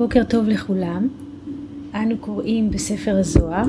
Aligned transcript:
בוקר 0.00 0.24
טוב 0.24 0.48
לכולם. 0.48 1.08
אנו 1.94 2.18
קוראים 2.20 2.70
בספר 2.70 3.16
הזוהר, 3.16 3.64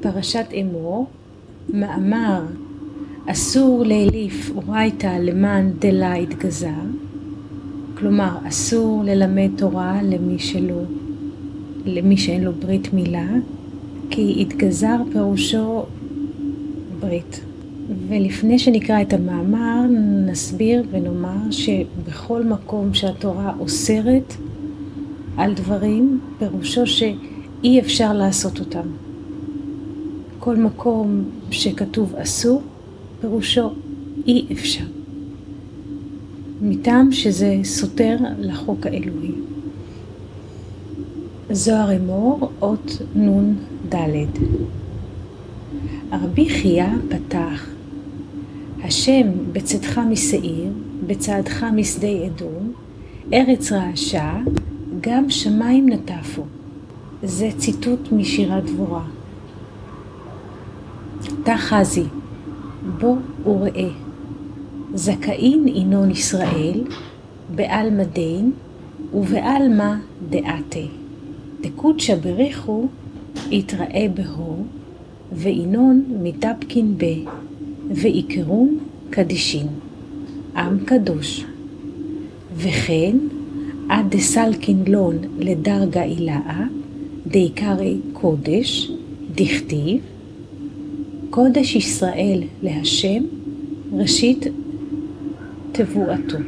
פרשת 0.00 0.44
אמור, 0.60 1.06
מאמר 1.68 2.42
אסור 3.26 3.84
להליף 3.86 4.50
אורייתא 4.56 5.18
למען 5.20 5.70
דלה 5.78 6.16
יתגזר, 6.16 6.84
כלומר 7.98 8.38
אסור 8.48 9.02
ללמד 9.04 9.50
תורה 9.56 10.00
למי 10.02 10.38
שלא, 10.38 10.82
למי 11.86 12.16
שאין 12.16 12.44
לו 12.44 12.52
ברית 12.52 12.92
מילה, 12.92 13.28
כי 14.10 14.34
יתגזר 14.36 14.96
פירושו 15.12 15.82
ברית. 17.00 17.40
ולפני 18.08 18.58
שנקרא 18.58 19.02
את 19.02 19.12
המאמר, 19.12 19.80
נסביר 20.26 20.82
ונאמר 20.90 21.50
שבכל 21.50 22.44
מקום 22.44 22.94
שהתורה 22.94 23.52
אוסרת 23.60 24.34
על 25.36 25.54
דברים, 25.54 26.20
פירושו 26.38 26.86
שאי 26.86 27.80
אפשר 27.80 28.12
לעשות 28.12 28.60
אותם. 28.60 28.88
כל 30.38 30.56
מקום 30.56 31.24
שכתוב 31.50 32.14
אסור, 32.14 32.62
פירושו 33.20 33.70
אי 34.26 34.46
אפשר. 34.52 34.84
מטעם 36.62 37.12
שזה 37.12 37.56
סותר 37.64 38.16
לחוק 38.38 38.86
האלוהי. 38.86 39.32
זוהר 41.50 41.96
אמור, 41.96 42.50
אות 42.62 43.02
נ"ד. 43.16 43.94
רבי 46.12 46.48
חייא 46.48 46.86
פתח, 47.08 47.68
השם 48.82 49.28
בצאתך 49.52 50.00
משעיר, 50.10 50.72
בצעדך 51.06 51.64
משדה 51.76 52.26
אדום, 52.26 52.72
ארץ 53.32 53.72
רעשה, 53.72 54.36
גם 55.06 55.30
שמיים 55.30 55.88
נטפו. 55.88 56.42
זה 57.22 57.48
ציטוט 57.56 58.12
משירת 58.12 58.64
דבורה. 58.64 59.04
תחזי, 61.42 62.04
בוא 63.00 63.16
וראה. 63.44 63.88
זכאין 64.94 65.68
ינון 65.68 66.10
ישראל, 66.10 66.84
בעלמא 67.54 68.04
דין 68.04 68.52
ובעלמא 69.14 69.94
דעתה. 70.30 70.86
דקודשא 71.60 72.14
בריחו 72.16 72.88
יתראה 73.50 74.06
בהו, 74.14 74.64
וינון 75.32 76.04
מתאפקין 76.22 76.94
ב, 76.98 77.04
ועיקרון 77.90 78.78
קדישין, 79.10 79.66
עם 80.56 80.78
קדוש. 80.84 81.44
וכן 82.56 83.16
עד 83.88 84.10
דסלקין 84.10 84.84
לון 84.86 85.16
לדרגה 85.38 86.02
אילאה, 86.02 86.64
דעיקרי 87.26 87.96
קודש, 88.12 88.90
דכתיב, 89.34 90.00
קודש 91.30 91.76
ישראל 91.76 92.42
להשם, 92.62 93.22
ראשית 93.92 94.46
תבואתו. 95.72 96.38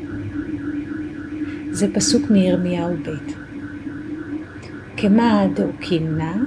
זה 1.70 1.94
פסוק 1.94 2.30
מירמיהו 2.30 2.94
ב'. 3.02 3.10
כמה 4.96 5.46
דאוקימנה, 5.54 6.44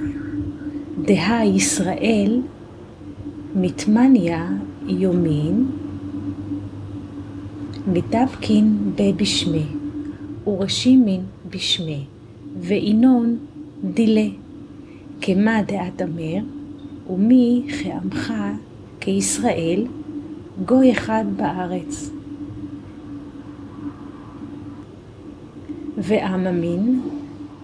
דהה 1.02 1.44
ישראל 1.44 2.40
מתמניה 3.54 4.48
יומין, 4.86 5.66
מתאפקין 7.86 8.78
בבשמי. 8.96 9.79
ורשימין 10.50 11.20
בשמי, 11.50 12.04
וינון 12.60 13.38
דילה, 13.84 14.28
כמה 15.20 15.62
דעת 15.62 16.02
אמר, 16.02 16.38
ומי 17.10 17.62
כעמך 17.68 18.32
כישראל, 19.00 19.86
גוי 20.66 20.92
אחד 20.92 21.24
בארץ. 21.36 22.10
ועממין, 25.98 27.00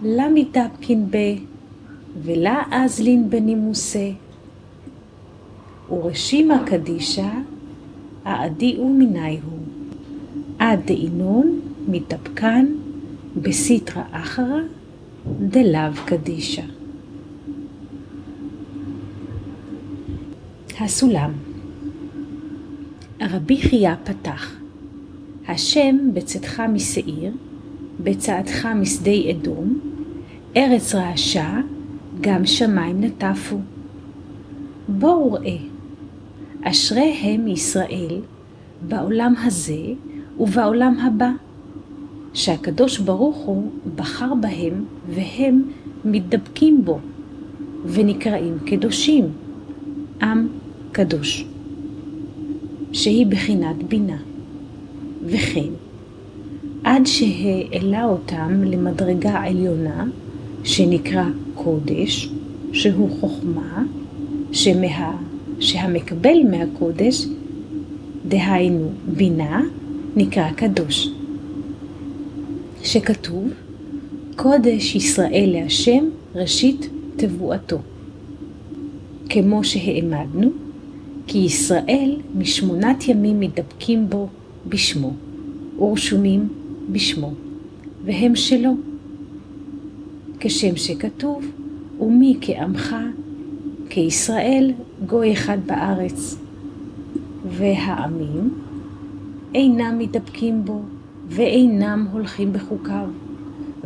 לה 0.03 0.29
מתאפקין 0.33 1.05
ב, 1.09 1.17
ולה 2.23 2.63
אזלין 2.71 3.29
בנימוסה. 3.29 4.09
ורשימה 5.89 6.63
קדישה, 6.65 7.31
העדיאו 8.25 8.89
מיני 8.89 9.39
הוא, 9.43 9.59
עד 10.59 10.79
דאינון 10.85 11.59
מתאפקן 11.87 12.65
בסיטרא 13.41 14.03
אחרא 14.11 14.59
דלאו 15.39 15.91
קדישא. 16.05 16.61
הסולם 20.79 21.31
רבי 23.21 23.61
חייא 23.61 23.95
פתח 24.03 24.55
השם 25.47 25.97
בצאתך 26.13 26.59
משעיר, 26.59 27.33
בצעדך 27.99 28.65
משדה 28.65 29.11
אדום, 29.31 29.79
ארץ 30.57 30.95
רעשה, 30.95 31.59
גם 32.21 32.45
שמיים 32.45 33.03
נטפו. 33.03 33.57
בואו 34.87 35.33
ראה, 35.33 35.57
אשרי 36.63 37.13
הם 37.21 37.47
ישראל 37.47 38.21
בעולם 38.81 39.33
הזה 39.37 39.93
ובעולם 40.39 40.99
הבא. 40.99 41.46
שהקדוש 42.33 42.97
ברוך 42.97 43.37
הוא 43.37 43.71
בחר 43.95 44.33
בהם 44.41 44.85
והם 45.09 45.61
מתדבקים 46.05 46.85
בו 46.85 46.99
ונקראים 47.85 48.57
קדושים, 48.65 49.25
עם 50.21 50.47
קדוש, 50.91 51.45
שהיא 52.91 53.25
בחינת 53.25 53.83
בינה. 53.83 54.17
וכן, 55.25 55.69
עד 56.83 57.05
שהעלה 57.05 58.05
אותם 58.05 58.63
למדרגה 58.63 59.39
עליונה, 59.39 60.05
שנקרא 60.63 61.25
קודש, 61.55 62.29
שהוא 62.73 63.09
חוכמה, 63.19 63.83
שמה, 64.51 65.17
שהמקבל 65.59 66.37
מהקודש, 66.51 67.25
דהיינו 68.27 68.89
בינה, 69.17 69.61
נקרא 70.15 70.51
קדוש. 70.51 71.16
שכתוב, 72.87 73.53
קודש 74.35 74.95
ישראל 74.95 75.49
להשם 75.53 76.05
ראשית 76.35 76.89
תבואתו. 77.15 77.77
כמו 79.29 79.63
שהעמדנו, 79.63 80.49
כי 81.27 81.37
ישראל 81.37 82.15
משמונת 82.35 83.07
ימים 83.07 83.39
מתדבקים 83.39 84.09
בו 84.09 84.27
בשמו, 84.69 85.13
ורשומים 85.79 86.47
בשמו, 86.91 87.31
והם 88.05 88.35
שלו. 88.35 88.75
כשם 90.39 90.75
שכתוב, 90.75 91.45
ומי 91.99 92.37
כעמך, 92.41 92.95
כישראל 93.89 94.71
גוי 95.07 95.33
אחד 95.33 95.57
בארץ. 95.65 96.37
והעמים 97.49 98.53
אינם 99.53 99.99
מתדבקים 99.99 100.65
בו, 100.65 100.81
ואינם 101.29 102.07
הולכים 102.11 102.53
בחוקיו, 102.53 103.07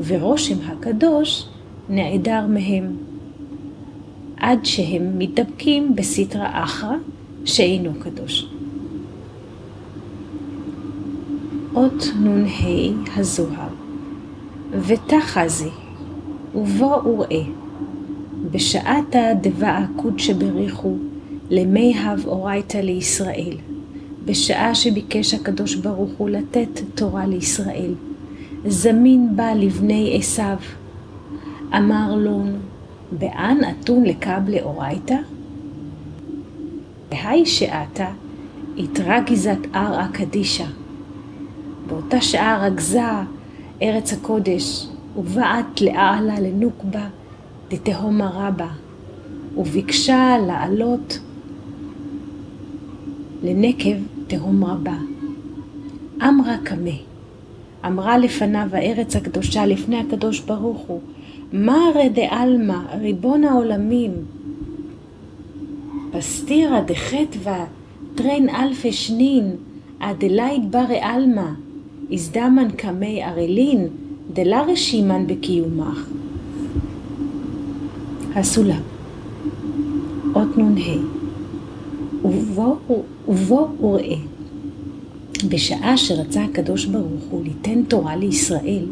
ורושם 0.06 0.56
הקדוש 0.66 1.48
נעדר 1.90 2.48
מהם, 2.48 2.96
עד 4.38 4.66
שהם 4.66 5.20
מתדבקים 5.20 5.96
בסטרא 5.96 6.48
אחרא 6.52 6.96
שאינו 7.46 7.92
קדוש. 8.00 8.48
אות 11.76 12.06
נ"ה 12.24 13.20
הזוהר. 13.20 13.70
ותחזי 14.80 15.70
ובוא 16.56 16.96
וראה 16.96 17.44
בשעתה 18.52 19.20
דבעה 19.42 19.86
קודשא 19.96 20.34
בריחו 20.34 20.96
למיהב 21.50 22.28
אורייתא 22.28 22.78
לישראל 22.78 23.58
בשעה 24.26 24.76
שביקש 24.76 25.34
הקדוש 25.34 25.76
ברוך 25.76 26.12
הוא 26.18 26.30
לתת 26.30 26.82
תורה 26.96 27.26
לישראל, 27.26 27.94
זמין 28.68 29.36
בה 29.36 29.56
לבני 29.56 30.18
עשיו. 30.20 30.58
אמר 31.78 32.16
לון, 32.16 32.60
באן 33.12 33.58
אתון 33.70 34.04
לקב 34.04 34.50
לאורייתא? 34.50 35.16
והי 37.12 37.46
שעתה 37.46 38.08
יתרה 38.78 39.20
גזת 39.20 39.58
ערעא 39.74 40.08
קדישא. 40.08 40.66
באותה 41.88 42.22
שעה 42.22 42.66
רגזה 42.66 43.02
ארץ 43.82 44.14
הקודש, 44.14 44.88
ובאת 45.18 45.82
לאעלה 45.82 46.40
לנוקבה 46.40 47.08
דתהומה 47.70 48.30
רבה, 48.34 48.68
וביקשה 49.58 50.38
לעלות 50.48 51.20
לנקב 53.44 53.98
תהום 54.28 54.64
רבה. 54.64 54.98
אמרה 56.22 56.58
קמא, 56.64 56.92
אמרה 57.86 58.18
לפניו 58.18 58.68
הארץ 58.72 59.16
הקדושה, 59.16 59.66
לפני 59.66 59.98
הקדוש 59.98 60.40
ברוך 60.40 60.82
הוא, 60.88 61.02
מרא 61.54 62.08
דעלמא, 62.14 62.78
ריבון 63.00 63.44
העולמים, 63.44 64.12
פסטירא 66.12 66.82
דחטווה, 66.82 67.66
טרן 68.16 68.50
אלפי 68.50 68.92
שנין, 68.92 69.56
אדלייד 70.00 70.72
ברי 70.72 71.00
עלמא, 71.00 71.50
הזדמן 72.12 72.68
קמי 72.78 73.24
ערלין, 73.24 73.88
דלה 74.34 74.62
רשימן 74.62 75.28
בקיומך. 75.28 76.10
הסולם, 78.36 78.82
אות 80.36 80.58
נ"ה, 80.58 81.21
ובוא 82.24 83.68
וראה, 83.82 84.16
בשעה 85.50 85.98
שרצה 85.98 86.44
הקדוש 86.44 86.86
ברוך 86.86 87.24
הוא 87.30 87.44
ליתן 87.44 87.84
תורה 87.84 88.16
לישראל, 88.16 88.86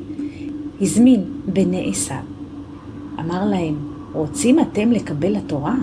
הזמין 0.82 1.24
בני 1.46 1.90
עשיו. 1.90 2.24
אמר 3.20 3.46
להם, 3.46 3.76
רוצים 4.14 4.60
אתם 4.60 4.92
לקבל 4.92 5.36
התורה? 5.36 5.76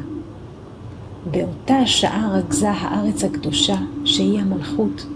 באותה 1.30 1.86
שעה 1.86 2.30
רגזה 2.38 2.70
הארץ 2.70 3.24
הקדושה, 3.24 3.76
שהיא 4.04 4.40
המלכות, 4.40 5.06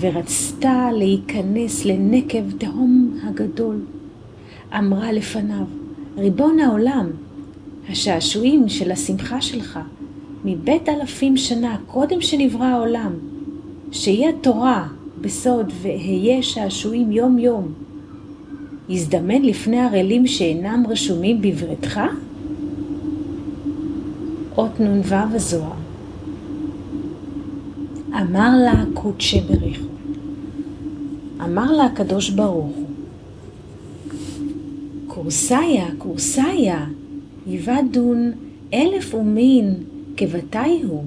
ורצתה 0.00 0.88
להיכנס 0.92 1.84
לנקב 1.84 2.50
תהום 2.58 3.18
הגדול. 3.22 3.80
אמרה 4.78 5.12
לפניו, 5.12 5.64
ריבון 6.16 6.60
העולם, 6.60 7.06
השעשועים 7.88 8.68
של 8.68 8.92
השמחה 8.92 9.40
שלך, 9.40 9.78
מבית 10.44 10.88
אלפים 10.88 11.36
שנה 11.36 11.76
קודם 11.86 12.20
שנברא 12.20 12.64
העולם, 12.64 13.12
שיהיה 13.92 14.32
תורה 14.40 14.88
בסוד 15.20 15.72
והיה 15.82 16.42
שעשועים 16.42 17.12
יום 17.12 17.38
יום, 17.38 17.72
יזדמן 18.88 19.42
לפני 19.42 19.80
ערלים 19.80 20.26
שאינם 20.26 20.84
רשומים 20.88 21.40
בברתך? 21.42 22.00
אות 24.56 24.80
נ"ו 24.80 25.14
הזוהר. 25.14 25.72
אמר 28.20 28.50
לה 28.64 28.84
קודשא 28.94 29.40
בריחו. 29.40 29.86
אמר 31.44 31.72
לה 31.72 31.84
הקדוש 31.84 32.30
ברוך 32.30 32.72
קורסיה, 35.06 35.86
קורסיה, 35.98 36.86
יבדון 37.46 38.32
אלף 38.74 39.14
ומין 39.14 39.74
כבתי 40.16 40.82
הוא, 40.88 41.04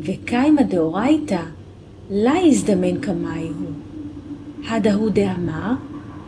וקיימא 0.00 0.62
דאורייתא, 0.62 1.42
לה 2.10 2.34
יזדמן 2.44 3.00
כמאי 3.00 3.48
הוא. 3.48 3.70
הדהוא 4.68 5.10
דאמר, 5.10 5.72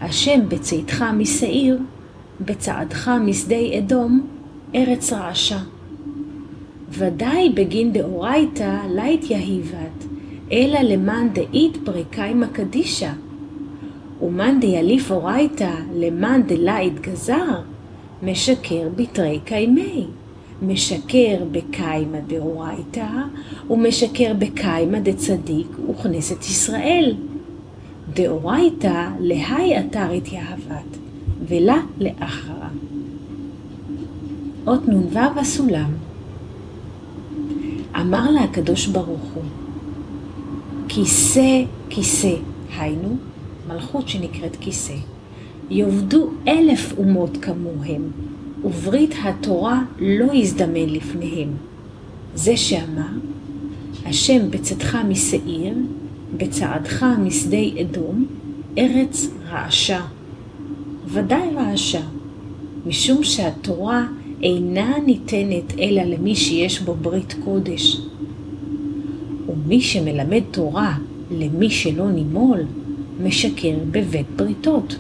השם 0.01 0.41
בצאתך 0.49 1.05
משעיר, 1.17 1.79
בצעדך 2.41 3.09
משדה 3.09 3.79
אדום, 3.79 4.27
ארץ 4.75 5.13
רעשה. 5.13 5.59
ודאי 6.91 7.51
בגין 7.51 7.93
דאורייתא 7.93 8.79
לית 8.95 9.31
יהיבת, 9.31 10.05
אלא 10.53 10.81
למאן 10.81 11.29
דאית 11.33 11.77
פרקיימא 11.85 12.47
קדישא. 12.47 13.11
ומאן 14.23 14.61
דיאליף 14.61 15.11
אורייתא 15.11 15.71
למאן 15.95 16.43
דלית 16.47 17.01
גזר, 17.01 17.61
משקר 18.23 18.89
בתרי 18.97 19.41
קיימי. 19.45 20.07
משקר 20.67 21.45
בקיימא 21.53 22.19
דאורייתא, 22.27 23.09
ומשקר 23.71 24.33
בקיימא 24.39 24.99
דצדיק 24.99 25.67
וכנסת 25.91 26.41
ישראל. 26.41 27.15
דאורייתא 28.15 29.09
להי 29.21 29.79
אתר 29.79 30.11
התייהבת, 30.11 30.97
ולה 31.49 31.81
לאחרה. 31.99 32.69
אות 34.67 34.89
נ"ו 34.89 35.19
הסולם 35.37 35.91
אמר 38.01 38.31
לה 38.31 38.41
הקדוש 38.41 38.87
ברוך 38.87 39.33
הוא, 39.35 39.43
כיסא 40.89 41.63
כיסא, 41.89 42.35
היינו, 42.77 43.17
מלכות 43.69 44.09
שנקראת 44.09 44.57
כיסא, 44.61 44.95
יאבדו 45.71 46.31
אלף 46.49 46.93
אומות 46.99 47.37
כמוהם, 47.43 48.11
וברית 48.65 49.15
התורה 49.25 49.83
לא 49.99 50.35
יזדמן 50.35 50.89
לפניהם. 50.89 51.49
זה 52.35 52.57
שאמר, 52.57 53.13
השם 54.07 54.51
בצאתך 54.51 54.99
משעיר, 55.09 55.75
בצעדך 56.37 57.07
משדה 57.19 57.81
אדום, 57.81 58.27
ארץ 58.79 59.29
רעשה. 59.51 60.01
ודאי 61.07 61.55
רעשה, 61.55 62.01
משום 62.87 63.25
שהתורה 63.25 64.07
אינה 64.43 64.95
ניתנת 65.07 65.79
אלא 65.79 66.03
למי 66.03 66.35
שיש 66.35 66.81
בו 66.81 66.95
ברית 66.95 67.35
קודש. 67.45 68.01
ומי 69.49 69.81
שמלמד 69.81 70.43
תורה 70.51 70.99
למי 71.31 71.71
שלא 71.71 72.11
נימול, 72.11 72.61
משקר 73.23 73.77
בבית 73.91 74.27
בריתות. 74.37 74.97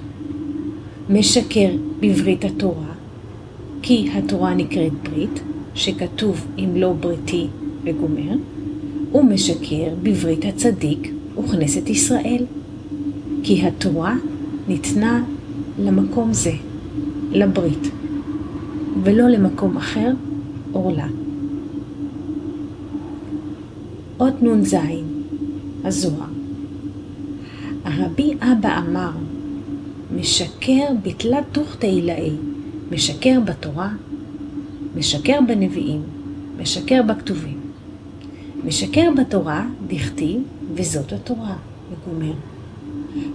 משקר 1.10 1.70
בברית 2.00 2.44
התורה, 2.44 2.93
כי 3.86 4.10
התורה 4.14 4.54
נקראת 4.54 4.92
ברית, 4.92 5.40
שכתוב 5.74 6.46
אם 6.58 6.76
לא 6.76 6.92
בריתי 6.92 7.46
וגומר, 7.84 8.36
ומשקר 9.14 9.94
בברית 10.02 10.44
הצדיק 10.44 11.12
וכנסת 11.38 11.88
ישראל, 11.88 12.44
כי 13.42 13.66
התורה 13.66 14.14
ניתנה 14.68 15.24
למקום 15.78 16.32
זה, 16.32 16.52
לברית. 17.32 17.88
ולא 19.02 19.28
למקום 19.28 19.76
אחר, 19.76 20.12
עורלה. 20.72 21.06
אות 24.20 24.42
נ"ז, 24.42 24.76
הזוהר. 25.84 26.28
הרבי 27.84 28.34
אבא 28.40 28.78
אמר, 28.78 29.10
משקר 30.16 30.86
בתלת 31.02 31.44
תוכתא 31.52 31.86
עילאי, 31.86 32.30
משקר 32.94 33.38
בתורה, 33.44 33.88
משקר 34.96 35.38
בנביאים, 35.48 36.02
משקר 36.60 37.02
בכתובים. 37.02 37.60
משקר 38.64 39.10
בתורה, 39.18 39.66
דכתיב, 39.86 40.42
וזאת 40.74 41.12
התורה, 41.12 41.56
וגומר. 41.90 42.32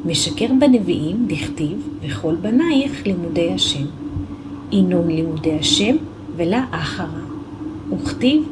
משקר 0.05 0.45
בנביאים, 0.59 1.25
דכתיב, 1.27 1.89
וכל 2.01 2.35
בנייך 2.41 3.05
לימודי 3.05 3.53
השם. 3.53 3.85
עינון 4.69 5.07
לימודי 5.07 5.53
השם 5.59 5.95
ולה 6.35 6.65
אחרה. 6.71 7.21
וכתיב 7.91 8.43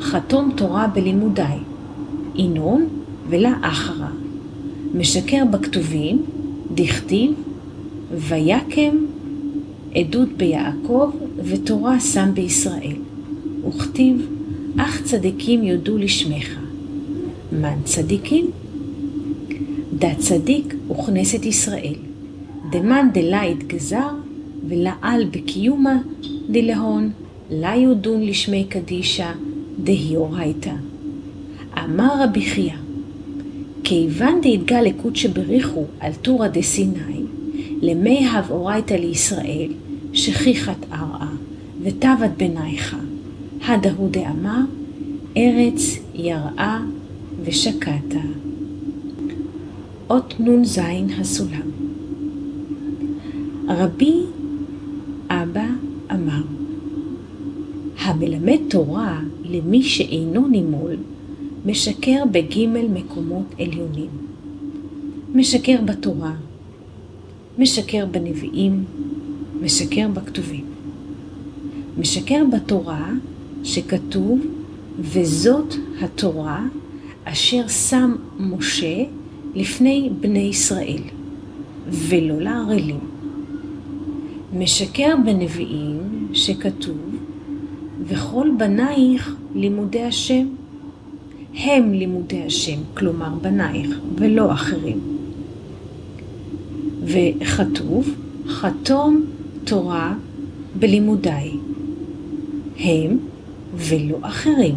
חתום 0.00 0.52
תורה 0.56 0.86
בלימודי. 0.86 1.42
עינון 2.34 2.86
ולה 3.28 3.52
אחרה. 3.60 4.10
משקר 4.94 5.42
בכתובים, 5.50 6.22
דכתיב 6.74 7.32
ויקם 8.12 8.96
עדות 9.94 10.28
ביעקב 10.36 11.10
ותורה 11.44 12.00
שם 12.00 12.30
בישראל. 12.34 12.96
וכתיב 13.68 14.26
אך 14.76 15.02
צדיקים 15.02 15.64
יודו 15.64 15.98
לשמך. 15.98 16.58
מן 17.52 17.82
צדיקים? 17.84 18.50
דה 19.98 20.14
צדיק 20.18 20.74
וכנסת 20.90 21.44
ישראל. 21.44 21.94
דמן 22.70 23.08
דלית 23.12 23.66
גזר 23.66 24.08
ולעל 24.68 25.24
בקיומה 25.30 25.98
דלהון, 26.50 27.10
לה 27.50 27.76
יודון 27.76 28.22
לשמי 28.22 28.64
קדישה 28.68 29.32
דהיורייתא. 29.84 30.72
אמר 31.84 32.24
רבי 32.24 32.42
חייא, 32.42 32.72
כיוון 33.84 34.40
דהתגע 34.42 34.82
לקודשא 34.82 35.28
בריחו 35.28 35.84
על 36.00 36.12
טורא 36.12 36.48
דסיני, 36.48 37.21
למי 37.82 38.28
הבאורייתא 38.28 38.94
לישראל, 38.94 39.72
שכיחת 40.12 40.76
ערעה, 40.90 41.32
וטבת 41.82 42.30
בנייך, 42.36 42.96
הדהו 43.66 44.08
דאמר, 44.10 44.60
ארץ 45.36 45.98
יראה 46.14 46.80
ושקעת. 47.44 48.14
אות 50.10 50.34
נ"ז 50.40 50.80
הסולם. 51.18 51.70
רבי 53.68 54.14
אבא 55.28 55.66
אמר, 56.12 56.42
המלמד 57.98 58.58
תורה 58.68 59.20
למי 59.44 59.82
שאינו 59.82 60.48
נימול, 60.48 60.96
משקר 61.66 62.24
בגימל 62.30 62.86
מקומות 62.88 63.54
עליונים. 63.58 64.10
משקר 65.34 65.76
בתורה, 65.84 66.32
משקר 67.58 68.06
בנביאים, 68.10 68.84
משקר 69.62 70.08
בכתובים. 70.14 70.64
משקר 71.98 72.42
בתורה 72.52 73.10
שכתוב, 73.64 74.40
וזאת 75.00 75.74
התורה 76.00 76.66
אשר 77.24 77.68
שם 77.68 78.14
משה 78.40 79.04
לפני 79.54 80.10
בני 80.20 80.38
ישראל, 80.38 81.02
ולא 81.88 82.40
לערלים. 82.40 82.98
משקר 84.58 85.14
בנביאים 85.24 85.98
שכתוב, 86.32 87.16
וכל 88.04 88.48
בנייך 88.58 89.36
לימודי 89.54 90.02
השם. 90.02 90.46
הם 91.54 91.92
לימודי 91.92 92.42
השם, 92.42 92.80
כלומר 92.94 93.34
בנייך, 93.42 93.98
ולא 94.16 94.52
אחרים. 94.52 95.11
וכתוב, 97.04 98.14
חתום 98.48 99.24
תורה 99.64 100.14
בלימודיי. 100.78 101.50
הם 102.78 103.18
ולא 103.76 104.18
אחרים. 104.22 104.74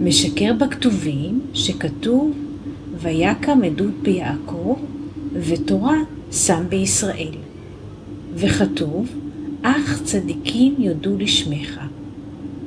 משקר 0.00 0.52
בכתובים 0.58 1.40
שכתוב 1.54 2.32
ויקם 3.02 3.62
עדות 3.64 3.94
ביעקב 4.02 4.76
ותורה 5.32 5.96
שם 6.32 6.64
בישראל. 6.68 7.34
וכתוב 8.34 9.08
אך 9.62 10.02
צדיקים 10.04 10.74
יודו 10.78 11.18
לשמך. 11.18 11.80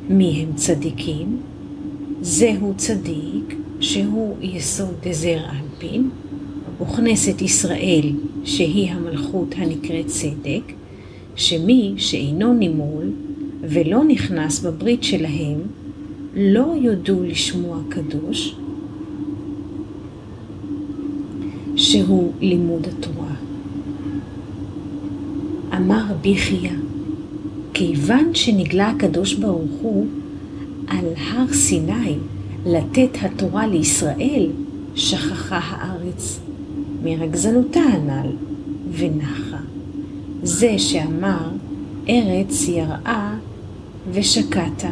מי 0.10 0.42
הם 0.42 0.56
צדיקים? 0.56 1.38
זהו 2.22 2.74
צדיק 2.78 3.56
שהוא 3.80 4.38
יסוד 4.42 4.94
דזר 5.04 5.40
אנפין, 5.50 6.10
וכנסת 6.94 7.42
ישראל 7.42 8.12
שהיא 8.44 8.92
המלכות 8.92 9.56
הנקראת 9.58 10.08
צדק, 10.08 10.74
שמי 11.36 11.94
שאינו 11.98 12.54
נימול 12.54 13.12
ולא 13.62 14.04
נכנס 14.04 14.60
בברית 14.60 15.04
שלהם, 15.04 15.60
לא 16.36 16.74
יודו 16.82 17.24
לשמו 17.24 17.76
הקדוש, 17.76 18.56
שהוא 21.76 22.32
לימוד 22.42 22.88
התורה. 22.88 23.36
אמר 25.76 26.04
רבי 26.10 26.36
חייא, 26.36 26.72
כיוון 27.74 28.36
שנגלה 28.36 28.90
הקדוש 28.90 29.34
ברוך 29.34 29.72
הוא 29.82 30.08
על 30.88 31.06
הר 31.18 31.54
סיני 31.54 32.16
לתת 32.66 33.18
התורה 33.22 33.68
לישראל, 33.68 34.48
שכחה 34.96 35.60
הארץ 35.64 36.43
מרגזנותה 37.04 37.80
הנ"ל 37.80 38.30
ונחה. 38.92 39.58
זה 40.44 40.76
שאמר 40.78 41.50
ארץ 42.10 42.68
יראה 42.68 43.36
ושקעת. 44.12 44.84